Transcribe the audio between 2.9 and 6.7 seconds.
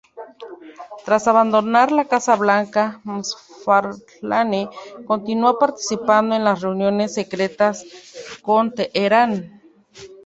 McFarlane continuó participando en las